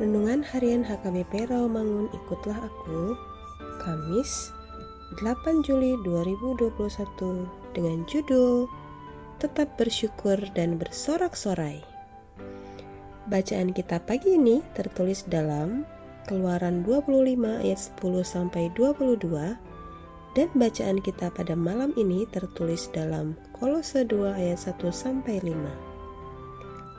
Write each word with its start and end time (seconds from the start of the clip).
Harian 0.00 0.80
HKBP 0.80 1.52
Rawamangun 1.52 2.08
Ikutlah 2.16 2.56
Aku 2.56 3.12
Kamis 3.84 4.48
8 5.20 5.60
Juli 5.60 5.92
2021 6.08 6.72
dengan 7.76 8.08
judul 8.08 8.64
Tetap 9.44 9.76
Bersyukur 9.76 10.40
dan 10.56 10.80
Bersorak-sorai. 10.80 11.84
Bacaan 13.28 13.76
kita 13.76 14.00
pagi 14.00 14.40
ini 14.40 14.64
tertulis 14.72 15.28
dalam 15.28 15.84
Keluaran 16.24 16.80
25 16.80 17.60
ayat 17.60 17.80
10 18.00 18.00
sampai 18.24 18.72
22 18.72 19.20
dan 20.32 20.48
bacaan 20.56 20.96
kita 21.04 21.28
pada 21.28 21.52
malam 21.52 21.92
ini 22.00 22.24
tertulis 22.32 22.88
dalam 22.96 23.36
Kolose 23.52 24.08
2 24.08 24.32
ayat 24.32 24.64
1 24.64 24.80
sampai 24.88 25.44
5 25.44 25.89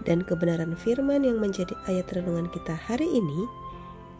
dan 0.05 0.25
kebenaran 0.25 0.73
firman 0.77 1.21
yang 1.25 1.37
menjadi 1.37 1.73
ayat 1.85 2.09
renungan 2.13 2.49
kita 2.49 2.73
hari 2.73 3.05
ini 3.09 3.45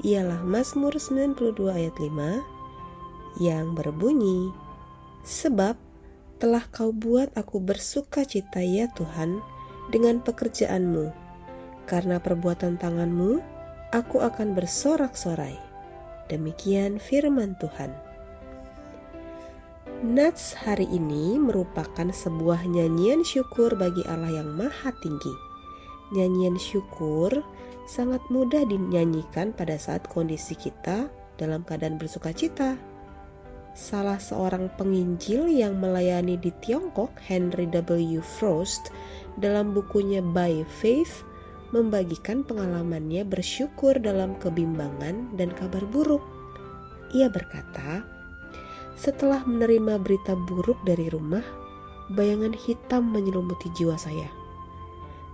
ialah 0.01 0.41
Mazmur 0.41 0.97
92 0.97 1.53
ayat 1.69 1.95
5 1.97 3.41
yang 3.41 3.73
berbunyi 3.77 4.49
Sebab 5.21 5.77
telah 6.41 6.65
kau 6.73 6.89
buat 6.89 7.29
aku 7.37 7.61
bersuka 7.61 8.25
cita 8.25 8.57
ya 8.65 8.89
Tuhan 8.97 9.37
dengan 9.93 10.17
pekerjaanmu. 10.25 11.13
Karena 11.85 12.17
perbuatan 12.17 12.81
tanganmu 12.81 13.37
aku 13.93 14.17
akan 14.25 14.57
bersorak-sorai. 14.57 15.53
Demikian 16.33 16.97
firman 16.97 17.53
Tuhan. 17.61 17.93
Nats 20.01 20.57
hari 20.57 20.89
ini 20.89 21.37
merupakan 21.37 22.09
sebuah 22.09 22.65
nyanyian 22.65 23.21
syukur 23.21 23.77
bagi 23.77 24.01
Allah 24.09 24.41
yang 24.41 24.49
maha 24.57 24.89
tinggi 25.05 25.50
nyanyian 26.11 26.59
syukur 26.59 27.43
sangat 27.87 28.21
mudah 28.31 28.63
dinyanyikan 28.67 29.51
pada 29.51 29.75
saat 29.75 30.05
kondisi 30.07 30.55
kita 30.55 31.11
dalam 31.35 31.65
keadaan 31.65 31.97
bersuka 31.97 32.31
cita. 32.31 32.77
Salah 33.71 34.19
seorang 34.19 34.67
penginjil 34.75 35.47
yang 35.47 35.79
melayani 35.79 36.35
di 36.35 36.51
Tiongkok, 36.59 37.15
Henry 37.23 37.71
W. 37.71 38.19
Frost, 38.19 38.91
dalam 39.39 39.71
bukunya 39.71 40.19
By 40.19 40.67
Faith, 40.67 41.23
membagikan 41.71 42.43
pengalamannya 42.43 43.23
bersyukur 43.23 43.95
dalam 43.95 44.35
kebimbangan 44.43 45.39
dan 45.39 45.55
kabar 45.55 45.87
buruk. 45.87 46.19
Ia 47.15 47.31
berkata, 47.31 48.03
"Setelah 48.99 49.47
menerima 49.47 50.03
berita 50.03 50.35
buruk 50.35 50.79
dari 50.83 51.07
rumah, 51.07 51.43
bayangan 52.11 52.51
hitam 52.51 53.07
menyelimuti 53.15 53.71
jiwa 53.71 53.95
saya." 53.95 54.40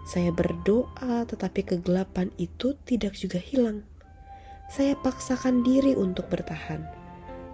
Saya 0.07 0.31
berdoa, 0.31 1.27
tetapi 1.27 1.67
kegelapan 1.67 2.31
itu 2.39 2.79
tidak 2.87 3.19
juga 3.19 3.43
hilang. 3.43 3.83
Saya 4.71 4.95
paksakan 5.03 5.67
diri 5.67 5.99
untuk 5.99 6.31
bertahan, 6.31 6.87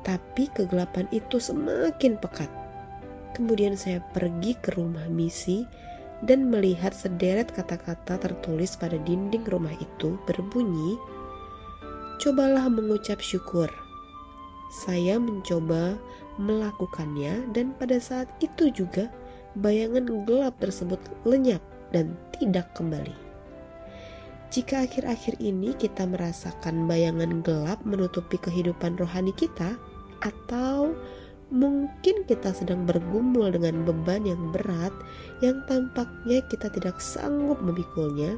tapi 0.05 0.53
kegelapan 0.53 1.09
itu 1.09 1.41
semakin 1.41 2.13
pekat. 2.21 2.53
Kemudian 3.33 3.73
saya 3.73 4.05
pergi 4.13 4.53
ke 4.61 4.77
rumah 4.77 5.09
misi 5.09 5.65
dan 6.21 6.45
melihat 6.53 6.93
sederet 6.93 7.49
kata-kata 7.49 8.21
tertulis 8.21 8.77
pada 8.77 9.01
dinding 9.01 9.49
rumah 9.49 9.73
itu 9.81 10.21
berbunyi, 10.29 11.01
"Cobalah 12.21 12.69
mengucap 12.69 13.17
syukur." 13.17 13.65
Saya 14.85 15.17
mencoba 15.17 15.97
melakukannya, 16.37 17.49
dan 17.49 17.73
pada 17.81 17.97
saat 17.97 18.29
itu 18.45 18.69
juga 18.69 19.09
bayangan 19.57 20.05
gelap 20.29 20.53
tersebut 20.61 21.01
lenyap 21.25 21.72
dan 21.95 22.17
tidak 22.35 22.67
kembali. 22.73 23.13
Jika 24.53 24.85
akhir-akhir 24.85 25.41
ini 25.41 25.73
kita 25.73 26.05
merasakan 26.05 26.85
bayangan 26.85 27.41
gelap 27.41 27.81
menutupi 27.85 28.37
kehidupan 28.37 28.97
rohani 29.01 29.33
kita, 29.33 29.73
atau 30.21 30.93
mungkin 31.49 32.21
kita 32.29 32.53
sedang 32.53 32.85
bergumul 32.85 33.49
dengan 33.49 33.81
beban 33.81 34.25
yang 34.25 34.53
berat 34.53 34.93
yang 35.41 35.61
tampaknya 35.65 36.41
kita 36.53 36.69
tidak 36.69 37.01
sanggup 37.01 37.57
memikulnya, 37.65 38.37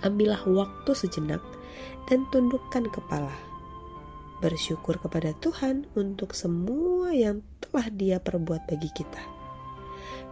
ambillah 0.00 0.40
waktu 0.48 0.90
sejenak 0.96 1.44
dan 2.08 2.24
tundukkan 2.32 2.88
kepala. 2.88 3.36
Bersyukur 4.40 4.96
kepada 4.96 5.36
Tuhan 5.44 5.84
untuk 5.92 6.32
semua 6.32 7.12
yang 7.12 7.44
telah 7.60 7.92
Dia 7.92 8.16
perbuat 8.24 8.64
bagi 8.72 8.88
kita. 8.88 9.20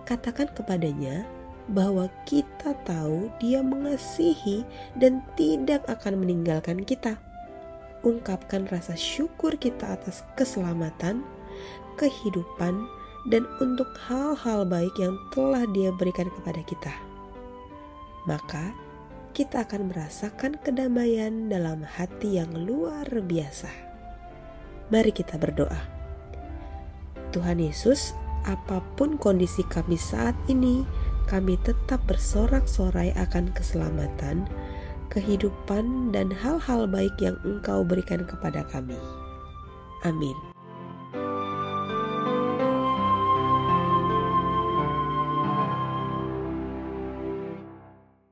Katakan 0.09 0.49
kepadanya, 0.57 1.29
bahwa 1.69 2.09
kita 2.25 2.73
tahu 2.89 3.29
Dia 3.41 3.61
mengasihi 3.61 4.65
dan 4.97 5.21
tidak 5.37 5.85
akan 5.89 6.25
meninggalkan 6.25 6.83
kita. 6.83 7.21
Ungkapkan 8.01 8.65
rasa 8.71 8.95
syukur 8.97 9.59
kita 9.59 9.99
atas 9.99 10.25
keselamatan, 10.39 11.27
kehidupan, 12.01 12.89
dan 13.29 13.45
untuk 13.61 13.91
hal-hal 14.09 14.65
baik 14.65 14.95
yang 14.97 15.19
telah 15.35 15.69
Dia 15.77 15.93
berikan 15.93 16.33
kepada 16.33 16.63
kita. 16.65 16.95
Maka, 18.25 18.73
kita 19.37 19.63
akan 19.63 19.93
merasakan 19.93 20.59
kedamaian 20.61 21.47
dalam 21.53 21.85
hati 21.85 22.41
yang 22.41 22.51
luar 22.55 23.07
biasa. 23.07 23.71
Mari 24.89 25.13
kita 25.13 25.37
berdoa. 25.37 25.79
Tuhan 27.31 27.61
Yesus, 27.61 28.17
apa 28.49 28.81
pun 28.97 29.21
kondisi 29.21 29.61
kami 29.69 30.01
saat 30.01 30.35
ini, 30.49 30.83
kami 31.29 31.61
tetap 31.63 32.01
bersorak-sorai 32.09 33.13
akan 33.15 33.53
keselamatan, 33.53 34.49
kehidupan, 35.13 36.11
dan 36.11 36.33
hal-hal 36.33 36.89
baik 36.89 37.13
yang 37.21 37.37
Engkau 37.45 37.85
berikan 37.85 38.25
kepada 38.25 38.65
kami. 38.73 38.97
Amin. 40.09 40.58